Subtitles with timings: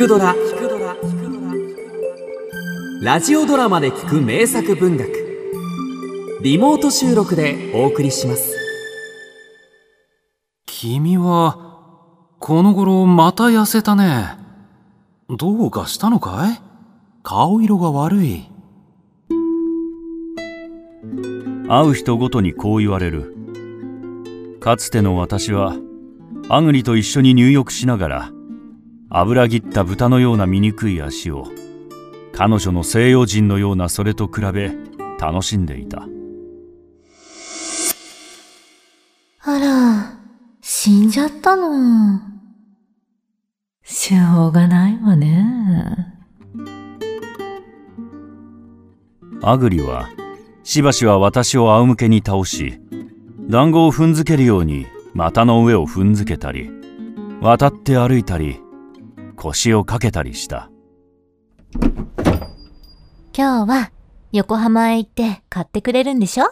[0.00, 0.34] くドラ」
[3.02, 5.10] ラジオドラマで聞く名作文学。
[6.42, 8.56] リモート収録でお送りします。
[10.64, 11.58] 君は
[12.38, 14.38] この頃また痩せたね。
[15.28, 16.62] どうかしたのかい？
[17.22, 18.46] 顔色が悪い。
[21.68, 23.36] 会う人ごとにこう言われる。
[24.60, 25.76] かつての私は
[26.48, 28.30] アグリと一緒に入浴しながら
[29.10, 31.48] 油切った豚のような醜い足を
[32.32, 34.72] 彼女の西洋人のようなそれと比べ
[35.18, 36.06] 楽しんでいた
[39.42, 40.18] あら、
[40.60, 42.20] 死んじゃったの。
[43.82, 46.16] しょうがないわね。
[49.42, 50.08] アグリは
[50.62, 52.78] しばしは私を仰向けに倒し
[53.48, 56.70] 団子を踏んづけるように股の上を踏んづけたり
[57.40, 58.60] 渡って歩いたり
[59.42, 60.70] 腰をかけたりした。
[63.34, 63.90] 今日は
[64.32, 66.44] 横浜へ行って買ってくれるんでしょ？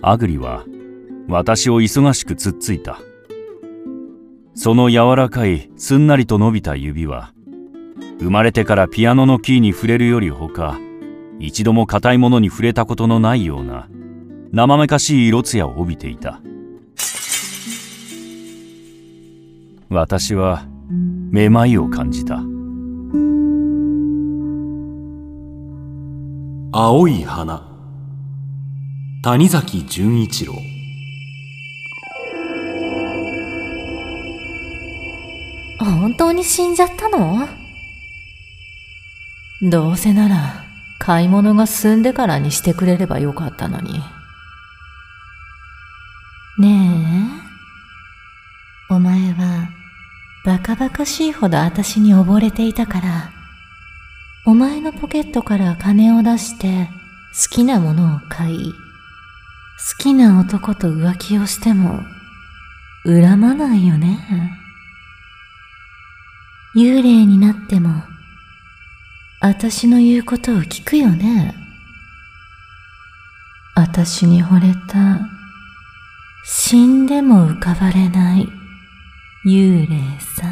[0.00, 0.64] アグリは
[1.28, 2.98] 私を忙しくつっついた。
[4.54, 7.32] その柔らかいすんなりと伸びた指は
[8.18, 10.78] 生まれてからピアノのキーに触れるよりほか
[11.40, 13.88] 一度も硬いものに触れたことのないような
[14.52, 16.40] 生めかしい色艶を帯びていた
[19.92, 20.64] 私は
[21.30, 22.42] めまいを感じた。
[26.72, 27.68] 青い花。
[29.22, 30.54] 谷崎潤一郎。
[35.78, 37.46] 本当に死んじゃったの？
[39.70, 40.64] どうせなら
[40.98, 44.00] 買い物が済んでからにしてくれればよかったのに。
[46.58, 47.21] ねえ、
[50.82, 53.30] バカしいほど私に溺れていたから、
[54.44, 56.88] お前のポケットから金を出して
[57.32, 58.78] 好きなものを買い、好
[59.96, 62.00] きな男と浮気をしても
[63.04, 64.58] 恨まないよね。
[66.74, 68.02] 幽霊になっても、
[69.40, 71.54] 私の言うことを聞くよね。
[73.76, 75.20] 私に惚れた、
[76.44, 78.48] 死んでも浮かばれない
[79.46, 80.51] 幽霊さん。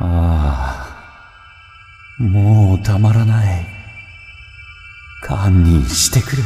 [0.00, 0.86] あ
[2.18, 2.22] あ。
[2.22, 3.66] もうたまらない。
[5.22, 6.42] 堪忍してくれ。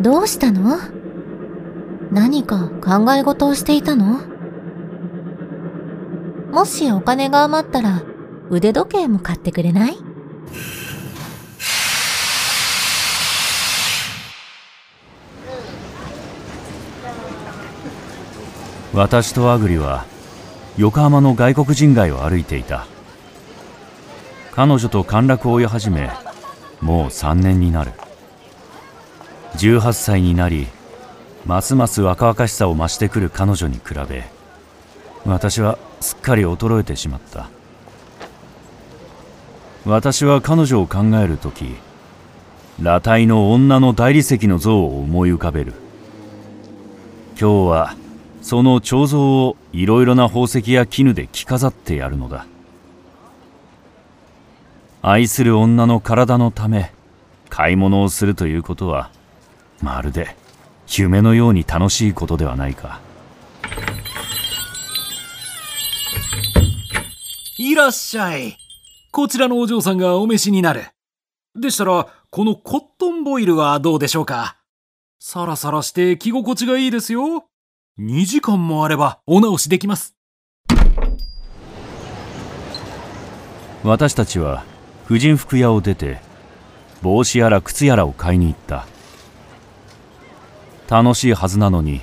[0.00, 0.78] どうしたの？
[2.10, 4.20] 何か考え事をしていたの？
[6.50, 8.02] もしお金が余ったら
[8.50, 9.98] 腕時計も買ってくれない？
[18.92, 20.04] 私とアグリは
[20.76, 22.86] 横浜の外国人街を歩いていた。
[24.50, 26.10] 彼女と陥落を追い始め
[26.80, 27.92] もう3年になる。
[29.54, 30.66] 18歳になり
[31.46, 34.24] ますます若々しさを増してくる彼女に比べ
[35.24, 37.48] 私はすっかり衰えてしまった。
[39.86, 41.76] 私は彼女を考える時
[42.78, 45.74] 裸体の女の大理石の像を思い浮かべる。
[47.40, 47.96] 今日は
[48.42, 52.46] その彫像をいろいろな宝石や絹で着飾ってやるのだ。
[55.02, 56.92] 愛する女の体のため
[57.48, 59.10] 買い物をするということは
[59.80, 60.36] まるで
[60.88, 63.00] 夢のように楽しいことではないか。
[67.56, 68.56] いらっしゃい。
[69.12, 70.84] こちらのお嬢さんがお召しになる。
[71.54, 74.56] でしたらこのコットンボイルはどうでしょうか？
[75.18, 77.44] サラサラして着心地がいいですよ。
[77.98, 80.14] 2時間もあればお直しできます。
[83.82, 84.64] 私たちは
[85.04, 86.18] 婦人服屋を出て
[87.02, 88.86] 帽子やら靴やらを買いに行った。
[90.88, 92.00] 楽しいはずなのに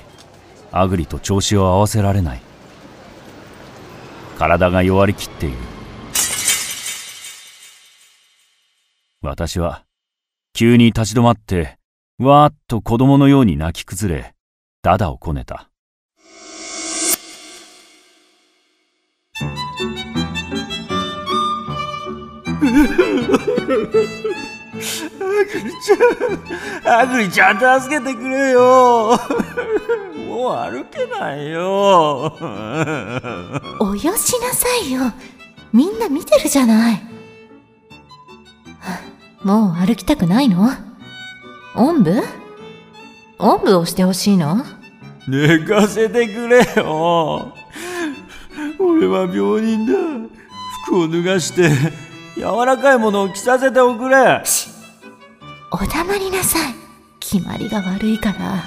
[0.70, 2.40] アグリと調子を合わせられない。
[4.38, 5.56] 体が弱りきっている。
[9.20, 9.84] 私は
[10.52, 11.76] 急に立ち止まって
[12.18, 14.34] わーっと子供のように泣き崩れ
[14.82, 15.68] ダダをこねた。
[26.84, 27.80] アグリちゃん。
[27.80, 29.18] 助けてくれよ。
[30.28, 32.32] もう歩けないよ。
[33.80, 35.12] およしなさいよ。
[35.72, 36.94] みんな見てるじゃない。
[36.94, 37.00] は
[39.44, 40.70] もう歩きたくないの？
[41.74, 42.22] おんぶ
[43.38, 44.64] おんぶをしてほしいの？
[45.28, 47.52] 寝かせてくれよ
[48.98, 49.92] 俺は病人だ。
[50.86, 51.70] 服を脱がして
[52.34, 54.42] 柔らかいものを着させておくれ。
[55.70, 56.74] お黙りなさい。
[57.20, 58.64] 決まりが悪いから。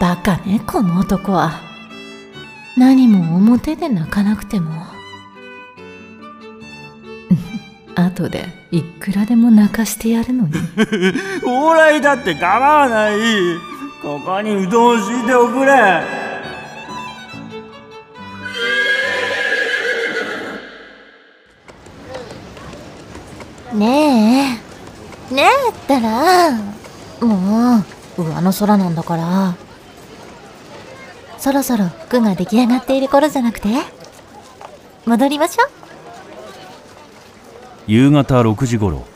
[0.00, 1.60] バカねこの男は
[2.78, 4.70] 何も表で泣かなくても
[7.96, 10.54] 後でいくらでも泣かしてやるのに。
[11.44, 13.18] 往来だって構わない。
[14.02, 16.17] ここにうどんを敷いておくれ
[23.78, 24.58] ね
[25.30, 25.34] え。
[25.34, 26.52] ねえったら
[27.20, 27.84] も
[28.18, 29.54] う上の空なんだから。
[31.38, 33.68] そろそろ服が出来上がっている頃じゃなくて？
[35.06, 35.70] 戻りましょう。
[37.86, 39.06] 夕方6時頃。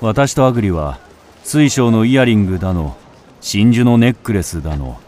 [0.00, 0.98] 私とアグリは
[1.42, 2.96] 水晶のイヤリングだの
[3.40, 5.00] 真珠のネックレスだの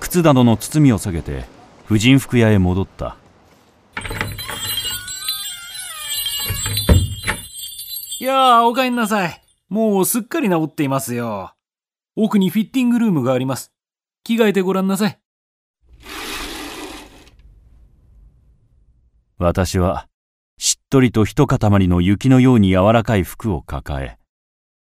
[0.00, 1.44] 靴などの包みを下げて
[1.86, 3.16] 婦人服屋へ戻った。
[8.24, 9.42] やあ、お帰んなさい。
[9.68, 11.54] もうすっかり治っていますよ。
[12.16, 13.72] 奥にフィッティングルームがあります。
[14.22, 15.18] 着替えてごらんなさい。
[19.38, 20.08] 私は
[20.58, 24.16] しっとりと一塊の雪のように柔らかい服を抱え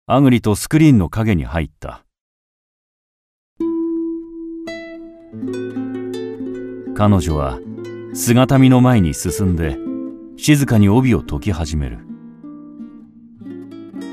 [0.07, 2.05] アグリとスクリーンの影に入った
[6.95, 7.59] 彼女は
[8.15, 9.77] 姿見の前に進んで
[10.37, 11.99] 静かに帯を解き始める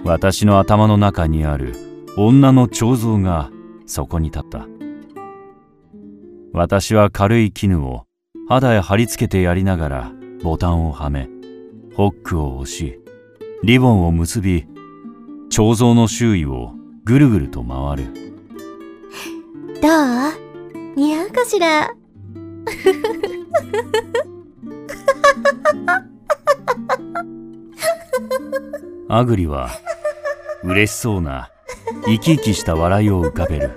[0.03, 1.75] 私の頭の中にある
[2.17, 3.49] 女の彫像が
[3.85, 4.67] そこに立った。
[6.51, 8.05] 私は軽い絹を
[8.47, 10.11] 肌へ貼り付けてやりながら
[10.43, 11.27] ボタンをはめ
[11.95, 12.99] ホックを押し
[13.63, 14.67] リボンを結び
[15.49, 16.73] 彫像の周囲を
[17.05, 18.13] ぐるぐると回る。
[19.81, 19.93] どう？
[20.95, 21.91] 似合うかしら？
[29.09, 29.69] アグリは
[30.63, 31.51] 嬉しそうな
[32.05, 33.71] 生き生きした笑いを浮かべる。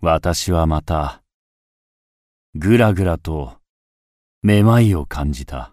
[0.00, 1.22] 私はまた
[2.56, 3.54] ぐらぐらと
[4.42, 5.71] めまいを感じた。